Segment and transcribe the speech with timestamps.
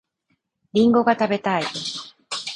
[0.73, 1.63] りんごが食べたい